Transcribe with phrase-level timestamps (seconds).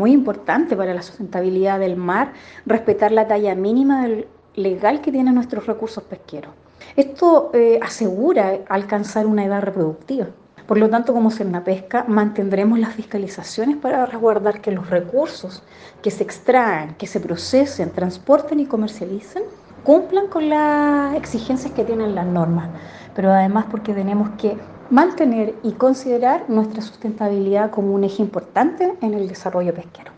[0.00, 2.32] Muy importante para la sustentabilidad del mar
[2.64, 6.54] respetar la talla mínima del legal que tienen nuestros recursos pesqueros.
[6.96, 10.28] Esto eh, asegura alcanzar una edad reproductiva.
[10.66, 11.28] Por lo tanto, como
[11.62, 15.62] Pesca, mantendremos las fiscalizaciones para resguardar que los recursos
[16.00, 19.42] que se extraen, que se procesen, transporten y comercialicen
[19.84, 22.70] cumplan con las exigencias que tienen las normas,
[23.14, 24.56] pero además porque tenemos que
[24.90, 30.12] mantener y considerar nuestra sustentabilidad como un eje importante en el desarrollo pesquero.